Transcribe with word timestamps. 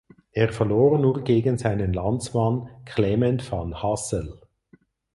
Er 0.31 0.51
verlor 0.51 0.97
nur 0.97 1.23
gegen 1.23 1.59
seinen 1.59 1.93
Landsmann 1.93 2.69
Clement 2.85 3.51
van 3.51 3.83
Hassel. 3.83 4.41